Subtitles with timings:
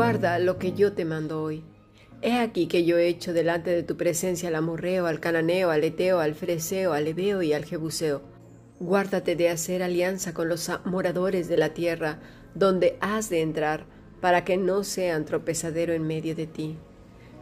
[0.00, 1.62] guarda lo que yo te mando hoy.
[2.22, 5.84] He aquí que yo he hecho delante de tu presencia al amorreo, al cananeo, al
[5.84, 8.22] eteo, al freseo, al ebeo y al jebuseo.
[8.78, 12.18] Guárdate de hacer alianza con los moradores de la tierra,
[12.54, 13.84] donde has de entrar,
[14.22, 16.78] para que no sean tropezadero en medio de ti.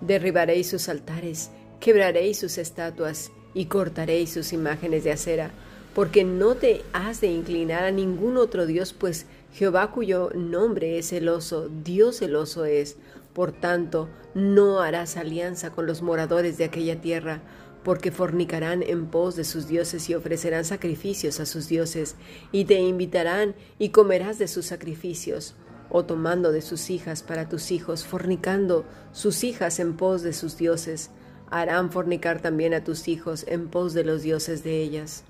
[0.01, 5.53] Derribaréis sus altares, quebraréis sus estatuas y cortaréis sus imágenes de acera,
[5.95, 11.09] porque no te has de inclinar a ningún otro Dios, pues Jehová cuyo nombre es
[11.09, 12.97] celoso, Dios celoso es.
[13.33, 17.43] Por tanto, no harás alianza con los moradores de aquella tierra,
[17.85, 22.17] porque fornicarán en pos de sus dioses y ofrecerán sacrificios a sus dioses,
[22.53, 25.55] y te invitarán y comerás de sus sacrificios,
[25.91, 30.59] o tomando de sus hijas para tus hijos, fornicando sus hijas en pos de sus
[30.59, 31.11] dioses,
[31.51, 35.25] harán fornicar también a tus hijos en pos de los dioses de ellas.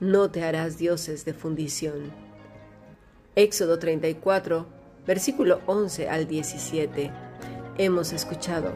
[0.00, 2.27] No te harás dioses de fundición.
[3.38, 4.66] Éxodo 34,
[5.06, 7.08] versículo 11 al 17.
[7.78, 8.72] Hemos escuchado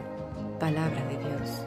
[0.57, 1.65] palabra de Dios.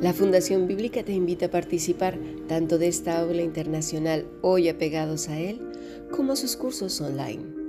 [0.00, 2.18] La Fundación Bíblica te invita a participar
[2.48, 5.60] tanto de esta aula internacional hoy apegados a él
[6.10, 7.55] como a sus cursos online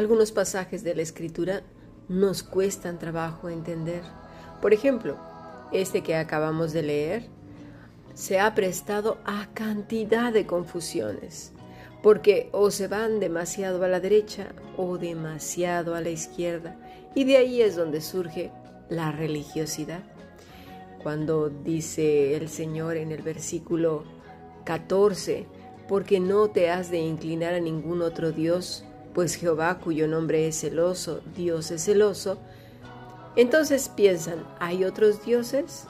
[0.00, 1.60] Algunos pasajes de la escritura
[2.08, 4.00] nos cuestan trabajo entender.
[4.62, 5.18] Por ejemplo,
[5.72, 7.26] este que acabamos de leer
[8.14, 11.52] se ha prestado a cantidad de confusiones,
[12.02, 16.78] porque o se van demasiado a la derecha o demasiado a la izquierda,
[17.14, 18.50] y de ahí es donde surge
[18.88, 20.00] la religiosidad.
[21.02, 24.04] Cuando dice el Señor en el versículo
[24.64, 25.46] 14,
[25.88, 30.60] porque no te has de inclinar a ningún otro Dios, pues Jehová, cuyo nombre es
[30.60, 32.38] celoso, Dios es celoso,
[33.36, 35.86] entonces piensan, ¿hay otros dioses?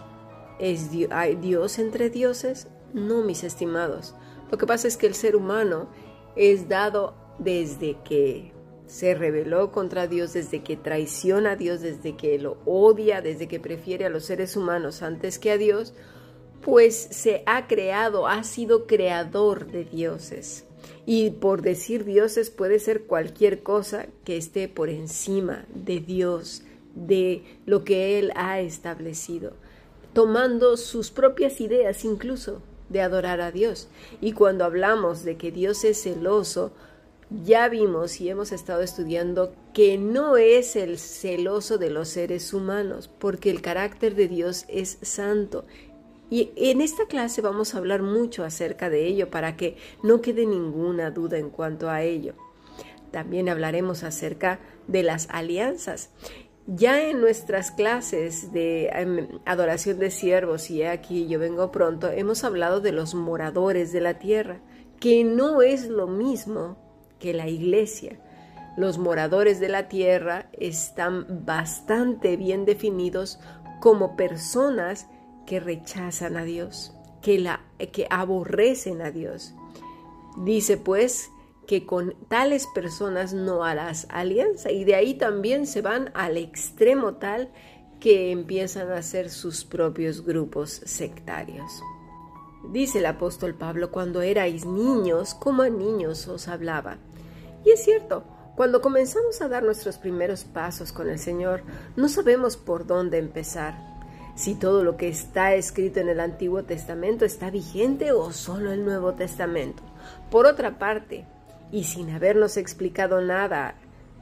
[0.59, 2.69] ¿Es ¿Hay Dios entre dioses?
[2.93, 4.15] No, mis estimados.
[4.51, 5.89] Lo que pasa es que el ser humano
[6.37, 8.53] es dado desde que
[8.87, 13.61] se rebeló contra Dios, desde que traiciona a Dios, desde que lo odia, desde que
[13.61, 15.95] prefiere a los seres humanos antes que a Dios,
[16.61, 20.67] pues se ha creado, ha sido creador de dioses.
[21.13, 26.63] Y por decir dioses puede ser cualquier cosa que esté por encima de Dios,
[26.95, 29.55] de lo que Él ha establecido,
[30.13, 33.89] tomando sus propias ideas incluso de adorar a Dios.
[34.21, 36.71] Y cuando hablamos de que Dios es celoso,
[37.45, 43.11] ya vimos y hemos estado estudiando que no es el celoso de los seres humanos,
[43.19, 45.65] porque el carácter de Dios es santo
[46.31, 50.47] y en esta clase vamos a hablar mucho acerca de ello para que no quede
[50.47, 52.35] ninguna duda en cuanto a ello.
[53.11, 56.11] También hablaremos acerca de las alianzas.
[56.67, 62.45] Ya en nuestras clases de em, adoración de siervos, y aquí yo vengo pronto, hemos
[62.45, 64.61] hablado de los moradores de la tierra,
[65.01, 66.77] que no es lo mismo
[67.19, 68.21] que la iglesia.
[68.77, 73.41] Los moradores de la tierra están bastante bien definidos
[73.81, 75.09] como personas
[75.51, 77.59] que rechazan a Dios, que, la,
[77.93, 79.53] que aborrecen a Dios.
[80.37, 81.33] Dice pues
[81.67, 87.15] que con tales personas no harás alianza y de ahí también se van al extremo
[87.15, 87.51] tal
[87.99, 91.83] que empiezan a hacer sus propios grupos sectarios.
[92.71, 96.99] Dice el apóstol Pablo, cuando erais niños, como a niños os hablaba.
[97.65, 98.23] Y es cierto,
[98.55, 101.65] cuando comenzamos a dar nuestros primeros pasos con el Señor,
[101.97, 103.91] no sabemos por dónde empezar
[104.41, 108.87] si todo lo que está escrito en el Antiguo Testamento está vigente o solo el
[108.87, 109.83] Nuevo Testamento.
[110.31, 111.27] Por otra parte,
[111.71, 113.75] y sin habernos explicado nada,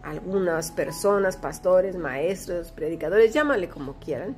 [0.03, 4.37] algunas personas, pastores, maestros, predicadores, llámale como quieran,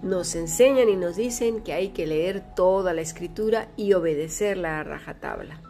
[0.00, 4.84] nos enseñan y nos dicen que hay que leer toda la escritura y obedecerla a
[4.84, 5.60] rajatabla.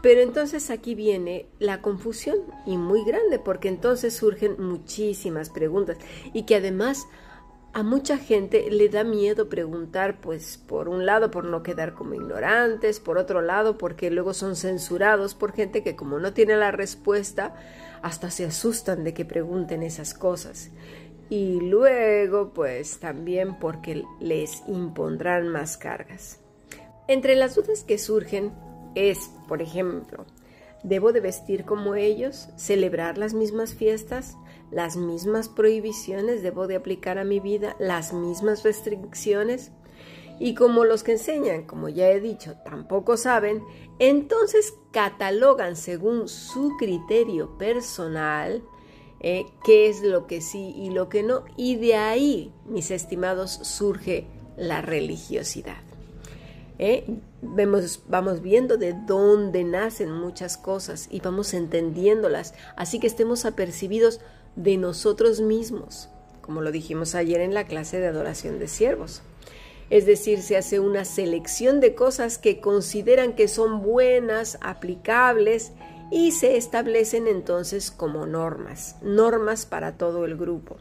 [0.00, 5.98] Pero entonces aquí viene la confusión y muy grande porque entonces surgen muchísimas preguntas
[6.32, 7.06] y que además
[7.72, 12.14] a mucha gente le da miedo preguntar, pues por un lado por no quedar como
[12.14, 16.70] ignorantes, por otro lado porque luego son censurados por gente que como no tiene la
[16.70, 17.54] respuesta,
[18.02, 20.70] hasta se asustan de que pregunten esas cosas.
[21.30, 26.40] Y luego pues también porque les impondrán más cargas.
[27.06, 28.52] Entre las dudas que surgen
[28.94, 30.24] es, por ejemplo,
[30.82, 32.48] ¿debo de vestir como ellos?
[32.56, 34.36] ¿Celebrar las mismas fiestas?
[34.70, 39.72] Las mismas prohibiciones debo de aplicar a mi vida, las mismas restricciones.
[40.40, 43.64] Y como los que enseñan, como ya he dicho, tampoco saben,
[43.98, 48.62] entonces catalogan según su criterio personal
[49.20, 51.44] eh, qué es lo que sí y lo que no.
[51.56, 54.26] Y de ahí, mis estimados, surge
[54.56, 55.82] la religiosidad.
[56.78, 57.04] ¿eh?
[57.42, 64.20] Vemos, vamos viendo de dónde nacen muchas cosas y vamos entendiéndolas, así que estemos apercibidos
[64.58, 66.08] de nosotros mismos,
[66.42, 69.22] como lo dijimos ayer en la clase de adoración de siervos.
[69.88, 75.72] Es decir, se hace una selección de cosas que consideran que son buenas, aplicables,
[76.10, 80.76] y se establecen entonces como normas, normas para todo el grupo.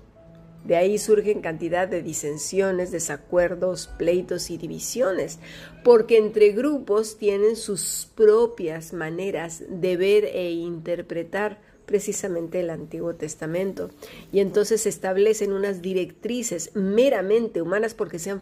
[0.63, 5.39] De ahí surgen cantidad de disensiones, desacuerdos, pleitos y divisiones,
[5.83, 13.89] porque entre grupos tienen sus propias maneras de ver e interpretar precisamente el Antiguo Testamento.
[14.31, 18.41] Y entonces se establecen unas directrices meramente humanas porque se han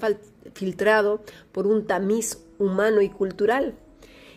[0.54, 1.22] filtrado
[1.54, 3.76] por un tamiz humano y cultural.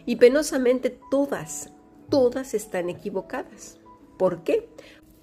[0.06, 1.70] Y penosamente todas,
[2.08, 3.78] todas están equivocadas.
[4.16, 4.68] ¿Por qué?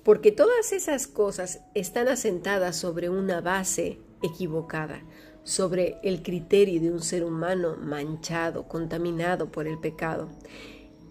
[0.04, 5.04] Porque todas esas cosas están asentadas sobre una base equivocada,
[5.44, 10.30] sobre el criterio de un ser humano manchado, contaminado por el pecado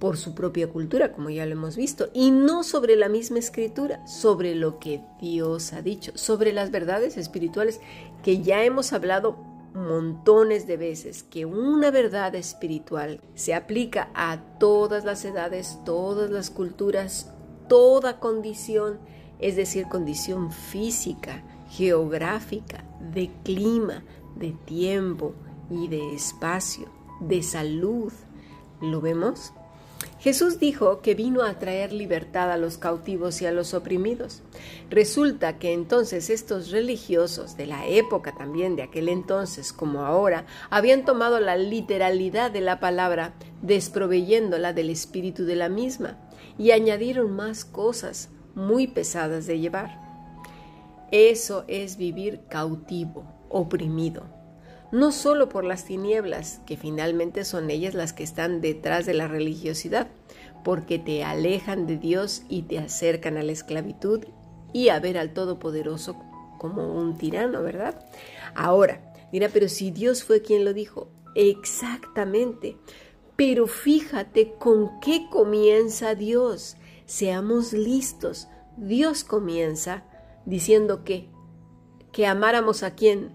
[0.05, 4.07] por su propia cultura, como ya lo hemos visto, y no sobre la misma escritura,
[4.07, 7.81] sobre lo que Dios ha dicho, sobre las verdades espirituales
[8.23, 9.39] que ya hemos hablado
[9.73, 16.51] montones de veces, que una verdad espiritual se aplica a todas las edades, todas las
[16.51, 17.33] culturas,
[17.71, 18.99] toda condición,
[19.39, 24.05] es decir, condición física, geográfica, de clima,
[24.37, 25.33] de tiempo
[25.71, 26.91] y de espacio,
[27.21, 28.13] de salud.
[28.83, 29.55] ¿Lo vemos?
[30.25, 34.41] Jesús dijo que vino a traer libertad a los cautivos y a los oprimidos.
[34.89, 41.05] Resulta que entonces estos religiosos de la época también de aquel entonces como ahora habían
[41.05, 46.17] tomado la literalidad de la palabra desproveyéndola del espíritu de la misma
[46.57, 50.01] y añadieron más cosas muy pesadas de llevar.
[51.13, 54.44] Eso es vivir cautivo, oprimido
[54.95, 59.27] no solo por las tinieblas, que finalmente son ellas las que están detrás de la
[59.27, 60.07] religiosidad,
[60.63, 64.25] porque te alejan de Dios y te acercan a la esclavitud
[64.73, 66.17] y a ver al Todopoderoso
[66.59, 68.07] como un tirano, ¿verdad?
[68.55, 72.77] Ahora, mira, pero si Dios fue quien lo dijo, exactamente.
[73.35, 76.77] Pero fíjate con qué comienza Dios.
[77.05, 78.47] Seamos listos.
[78.77, 80.05] Dios comienza
[80.47, 81.29] diciendo que
[82.13, 83.33] que amáramos a quién?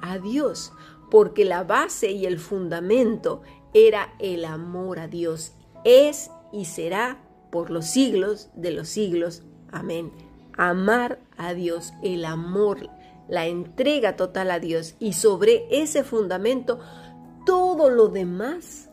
[0.00, 0.72] A Dios
[1.10, 3.42] porque la base y el fundamento
[3.74, 5.52] era el amor a Dios.
[5.84, 7.18] Es y será
[7.50, 9.42] por los siglos de los siglos.
[9.70, 10.12] Amén.
[10.56, 12.90] Amar a Dios, el amor,
[13.28, 16.80] la entrega total a Dios y sobre ese fundamento
[17.46, 18.90] todo lo demás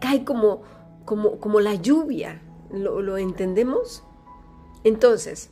[0.00, 0.62] cae como,
[1.04, 2.40] como, como la lluvia.
[2.70, 4.02] ¿Lo, ¿Lo entendemos?
[4.84, 5.50] Entonces,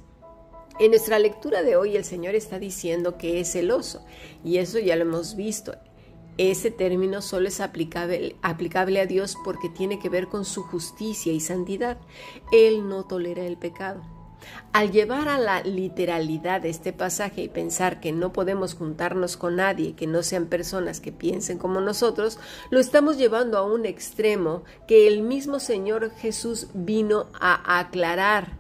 [0.81, 4.03] en nuestra lectura de hoy el Señor está diciendo que es celoso
[4.43, 5.75] y eso ya lo hemos visto.
[6.39, 11.35] Ese término solo es aplicable, aplicable, a Dios porque tiene que ver con su justicia
[11.35, 11.99] y santidad.
[12.51, 14.01] Él no tolera el pecado.
[14.73, 19.95] Al llevar a la literalidad este pasaje y pensar que no podemos juntarnos con nadie
[19.95, 22.39] que no sean personas que piensen como nosotros,
[22.71, 28.60] lo estamos llevando a un extremo que el mismo Señor Jesús vino a aclarar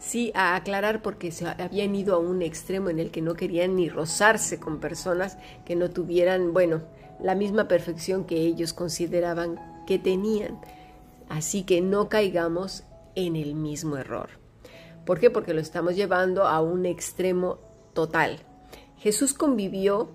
[0.00, 3.76] Sí, a aclarar porque se habían ido a un extremo en el que no querían
[3.76, 6.80] ni rozarse con personas que no tuvieran, bueno,
[7.22, 10.58] la misma perfección que ellos consideraban que tenían.
[11.28, 14.30] Así que no caigamos en el mismo error.
[15.04, 15.28] ¿Por qué?
[15.28, 17.58] Porque lo estamos llevando a un extremo
[17.92, 18.38] total.
[18.96, 20.12] Jesús convivió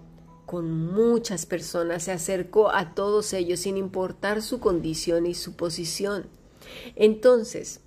[0.48, 6.28] con muchas personas, se acercó a todos ellos sin importar su condición y su posición.
[6.96, 7.82] Entonces,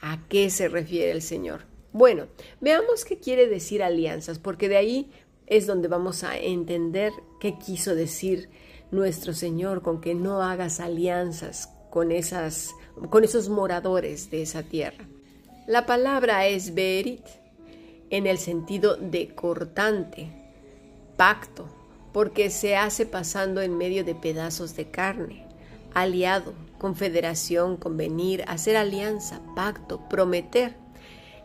[0.00, 1.62] ¿A qué se refiere el Señor?
[1.92, 2.26] Bueno,
[2.60, 5.10] veamos qué quiere decir alianzas, porque de ahí
[5.46, 8.50] es donde vamos a entender qué quiso decir
[8.90, 12.74] nuestro Señor con que no hagas alianzas con, esas,
[13.10, 15.06] con esos moradores de esa tierra.
[15.66, 17.24] La palabra es berit
[18.10, 20.30] en el sentido de cortante,
[21.16, 21.68] pacto,
[22.12, 25.45] porque se hace pasando en medio de pedazos de carne,
[25.96, 30.76] aliado, confederación, convenir, hacer alianza, pacto, prometer.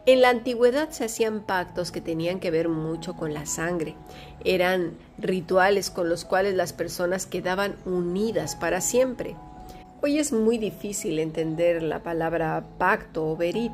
[0.05, 3.95] En la antigüedad se hacían pactos que tenían que ver mucho con la sangre.
[4.43, 9.37] Eran rituales con los cuales las personas quedaban unidas para siempre.
[10.01, 13.71] Hoy es muy difícil entender la palabra pacto o verit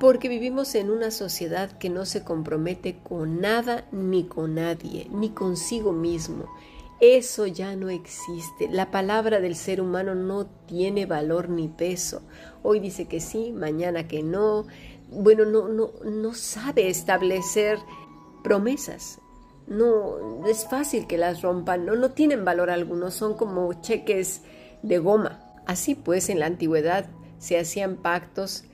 [0.00, 5.30] porque vivimos en una sociedad que no se compromete con nada ni con nadie, ni
[5.30, 6.46] consigo mismo.
[7.00, 8.68] Eso ya no existe.
[8.68, 12.22] La palabra del ser humano no tiene valor ni peso.
[12.62, 14.66] Hoy dice que sí, mañana que no.
[15.08, 17.78] Bueno, no, no, no sabe establecer
[18.42, 19.20] promesas.
[19.68, 24.42] No, es fácil que las rompan, no, no tienen valor alguno, son como cheques
[24.82, 25.40] de goma.
[25.66, 27.06] Así pues, en la antigüedad
[27.38, 28.64] se hacían pactos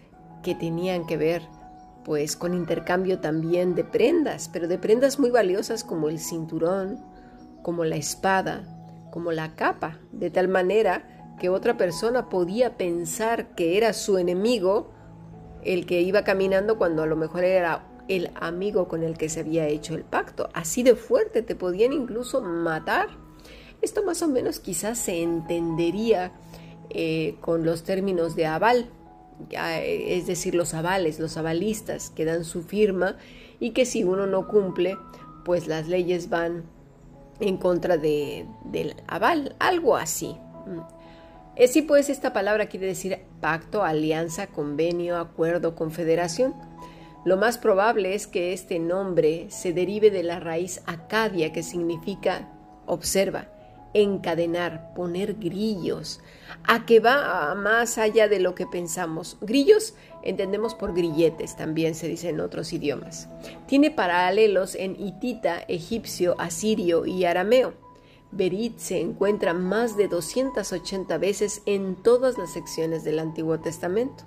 [0.43, 1.43] que tenían que ver
[2.05, 7.03] pues con intercambio también de prendas, pero de prendas muy valiosas como el cinturón,
[7.65, 13.79] como la espada, como la capa, de tal manera que otra persona podía pensar que
[13.79, 14.93] era su enemigo
[15.65, 19.41] el que iba caminando cuando a lo mejor era el amigo con el que se
[19.41, 20.51] había hecho el pacto.
[20.53, 23.09] Así de fuerte te podían incluso matar.
[23.81, 26.33] Esto más o menos quizás se entendería
[26.91, 28.91] eh, con los términos de aval,
[29.51, 33.17] eh, es decir, los avales, los avalistas que dan su firma
[33.59, 34.99] y que si uno no cumple,
[35.47, 36.74] pues las leyes van
[37.41, 40.37] en contra de, del aval, algo así.
[40.67, 40.95] Mm.
[41.69, 46.55] Sí, pues esta palabra quiere decir pacto, alianza, convenio, acuerdo, confederación.
[47.25, 52.49] Lo más probable es que este nombre se derive de la raíz acadia que significa
[52.87, 53.49] observa,
[53.95, 56.21] encadenar, poner grillos,
[56.65, 59.39] a que va más allá de lo que pensamos.
[59.41, 59.95] Grillos
[60.25, 63.29] entendemos por grilletes, también se dice en otros idiomas.
[63.67, 67.75] Tiene paralelos en hitita, egipcio, asirio y arameo.
[68.33, 74.25] Berit se encuentra más de 280 veces en todas las secciones del Antiguo Testamento.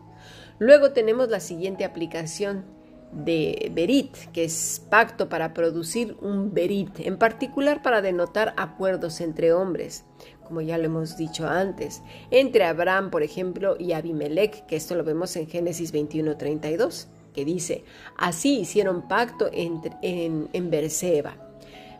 [0.59, 2.65] Luego tenemos la siguiente aplicación,
[3.11, 9.53] de berit, que es pacto para producir un berit, en particular para denotar acuerdos entre
[9.53, 10.03] hombres,
[10.43, 15.03] como ya lo hemos dicho antes, entre Abraham, por ejemplo, y Abimelech, que esto lo
[15.03, 17.83] vemos en Génesis 21:32, que dice,
[18.17, 21.35] así hicieron pacto entre, en, en Berseba.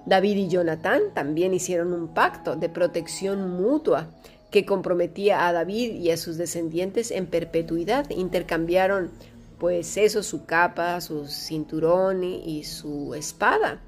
[0.05, 4.07] David y Jonatán también hicieron un pacto de protección mutua
[4.51, 8.09] que comprometía a David y a sus descendientes en perpetuidad.
[8.09, 9.11] Intercambiaron
[9.59, 13.81] pues eso, su capa, su cinturón y su espada.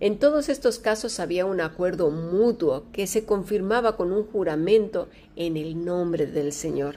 [0.00, 5.56] En todos estos casos había un acuerdo mutuo que se confirmaba con un juramento en
[5.56, 6.96] el nombre del Señor.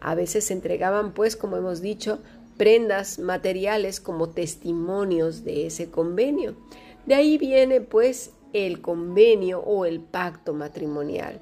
[0.00, 2.20] A veces se entregaban, pues, como hemos dicho,
[2.56, 6.56] prendas materiales como testimonios de ese convenio.
[7.04, 11.40] De ahí viene, pues, el convenio o el pacto matrimonial.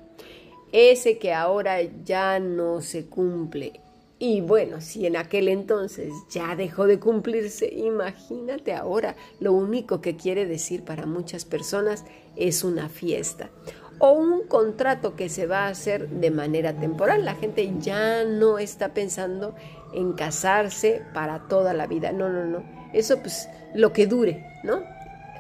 [0.72, 3.80] Ese que ahora ya no se cumple,
[4.18, 10.16] y bueno, si en aquel entonces ya dejó de cumplirse, imagínate ahora, lo único que
[10.16, 12.04] quiere decir para muchas personas
[12.34, 13.50] es una fiesta
[13.98, 17.24] o un contrato que se va a hacer de manera temporal.
[17.24, 19.54] La gente ya no está pensando
[19.92, 22.12] en casarse para toda la vida.
[22.12, 22.62] No, no, no.
[22.92, 24.82] Eso pues lo que dure, ¿no?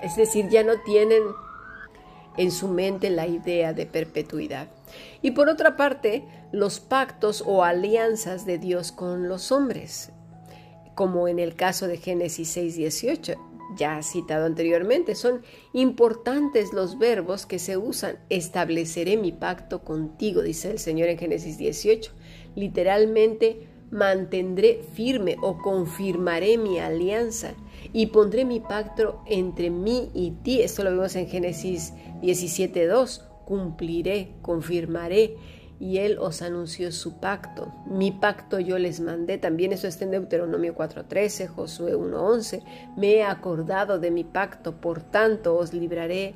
[0.02, 1.22] Es decir, ya no tienen
[2.36, 4.68] en su mente la idea de perpetuidad.
[5.22, 10.12] Y por otra parte, los pactos o alianzas de Dios con los hombres,
[10.94, 13.36] como en el caso de Génesis 6:18,
[13.76, 18.18] ya citado anteriormente, son importantes los verbos que se usan.
[18.30, 22.12] Estableceré mi pacto contigo, dice el Señor en Génesis 18.
[22.54, 27.54] Literalmente, mantendré firme o confirmaré mi alianza
[27.92, 30.60] y pondré mi pacto entre mí y ti.
[30.62, 31.92] Esto lo vemos en Génesis
[32.22, 33.22] 17.2.
[33.44, 35.36] Cumpliré, confirmaré.
[35.78, 37.72] Y él os anunció su pacto.
[37.86, 39.36] Mi pacto yo les mandé.
[39.36, 42.62] También eso está en Deuteronomio 4.13, Josué 1.11.
[42.96, 46.34] Me he acordado de mi pacto, por tanto os libraré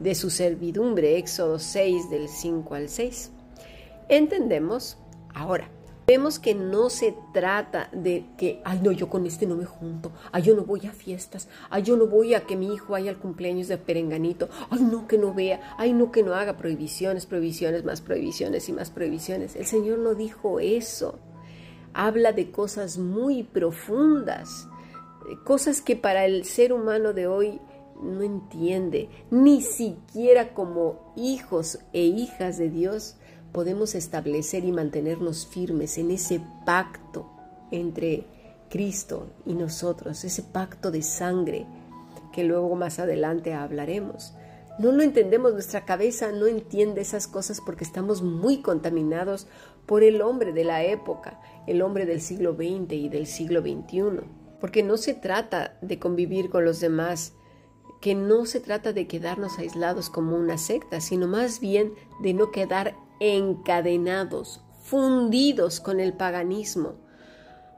[0.00, 1.16] de su servidumbre.
[1.16, 3.30] Éxodo 6 del 5 al 6.
[4.08, 4.98] Entendemos
[5.32, 5.68] ahora
[6.04, 10.10] Vemos que no se trata de que, ay no, yo con este no me junto,
[10.32, 13.10] ay yo no voy a fiestas, ay yo no voy a que mi hijo vaya
[13.10, 17.26] al cumpleaños de Perenganito, ay no que no vea, ay no que no haga prohibiciones,
[17.26, 19.54] prohibiciones, más prohibiciones y más prohibiciones.
[19.54, 21.20] El Señor no dijo eso.
[21.94, 24.66] Habla de cosas muy profundas,
[25.44, 27.60] cosas que para el ser humano de hoy
[28.02, 33.16] no entiende, ni siquiera como hijos e hijas de Dios
[33.52, 37.30] podemos establecer y mantenernos firmes en ese pacto
[37.70, 38.26] entre
[38.70, 41.66] Cristo y nosotros, ese pacto de sangre
[42.32, 44.34] que luego más adelante hablaremos.
[44.78, 49.46] No lo entendemos, nuestra cabeza no entiende esas cosas porque estamos muy contaminados
[49.84, 54.24] por el hombre de la época, el hombre del siglo XX y del siglo XXI.
[54.60, 57.34] Porque no se trata de convivir con los demás,
[58.00, 61.92] que no se trata de quedarnos aislados como una secta, sino más bien
[62.22, 66.94] de no quedar encadenados, fundidos con el paganismo.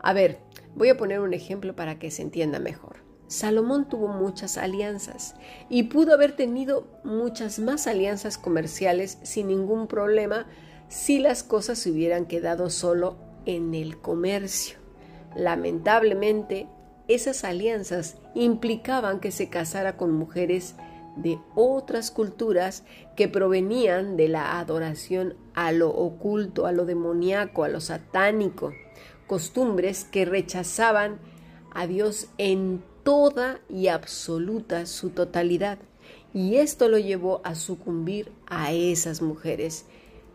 [0.00, 0.38] A ver,
[0.74, 3.04] voy a poner un ejemplo para que se entienda mejor.
[3.26, 5.34] Salomón tuvo muchas alianzas
[5.68, 10.46] y pudo haber tenido muchas más alianzas comerciales sin ningún problema
[10.88, 14.78] si las cosas se hubieran quedado solo en el comercio.
[15.34, 16.68] Lamentablemente,
[17.08, 20.74] esas alianzas implicaban que se casara con mujeres
[21.16, 22.84] de otras culturas
[23.16, 28.72] que provenían de la adoración a lo oculto, a lo demoníaco, a lo satánico,
[29.26, 31.18] costumbres que rechazaban
[31.72, 35.78] a Dios en toda y absoluta su totalidad.
[36.32, 39.86] Y esto lo llevó a sucumbir a esas mujeres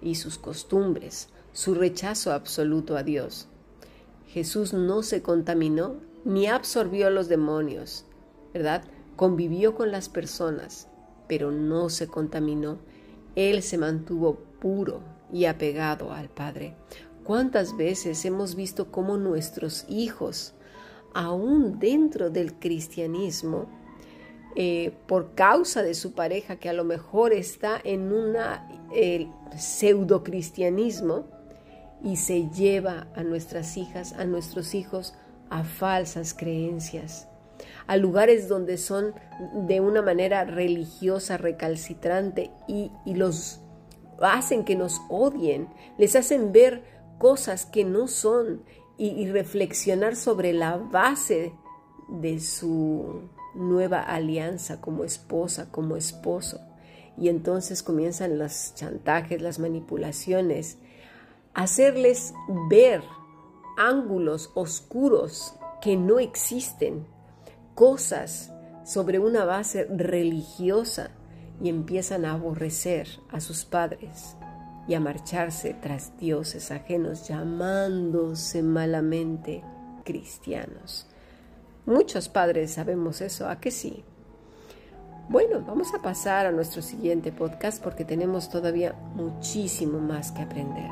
[0.01, 3.47] y sus costumbres, su rechazo absoluto a Dios.
[4.27, 8.05] Jesús no se contaminó ni absorbió los demonios,
[8.53, 8.83] ¿verdad?
[9.19, 10.87] Convivió con las personas,
[11.27, 12.77] pero no se contaminó.
[13.35, 16.77] Él se mantuvo puro y apegado al Padre.
[17.25, 20.53] ¿Cuántas veces hemos visto cómo nuestros hijos
[21.13, 23.65] aún dentro del cristianismo,
[24.55, 28.37] eh, por causa de su pareja que a lo mejor está en un
[29.57, 31.25] pseudo cristianismo
[32.05, 35.13] y se lleva a nuestras hijas, a nuestros hijos
[35.49, 37.27] a falsas creencias,
[37.87, 39.13] a lugares donde son
[39.67, 43.61] de una manera religiosa recalcitrante y los
[44.21, 46.83] hacen que nos odien, les hacen ver
[47.17, 48.63] cosas que no son
[48.97, 51.53] y, reflexionar sobre la base
[52.09, 56.59] de su nueva alianza como esposa, como esposo.
[57.17, 60.79] Y entonces comienzan los chantajes, las manipulaciones,
[61.53, 62.33] hacerles
[62.69, 63.01] ver
[63.77, 67.07] ángulos oscuros que no existen,
[67.79, 68.51] cosas
[68.83, 71.11] sobre una base religiosa
[71.61, 74.35] y empiezan a aborrecer a sus padres
[74.85, 79.63] y a marcharse tras dioses ajenos llamándose malamente
[80.03, 81.07] cristianos.
[81.85, 84.03] Muchos padres sabemos eso, ¿a que sí?
[85.29, 90.89] Bueno, vamos a pasar a nuestro siguiente podcast porque tenemos todavía muchísimo más que aprender.